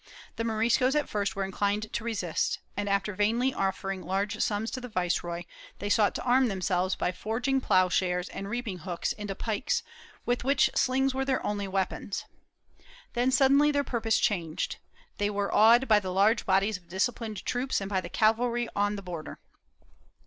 [0.35, 4.81] The Moriscos at first were inclined to resist and, after vainly offering large sums to
[4.81, 5.43] the viceroy,
[5.77, 9.83] they sought to arm themselves by forging ploughshares and reaping hooks into pikes,
[10.25, 12.23] which with slings were their only weapons.^
[13.13, 14.77] Then suddenly their purpose changed.
[15.19, 18.67] They were awed by the large bodies of dis ciplined troops and by the cavalry
[18.75, 19.37] on the border.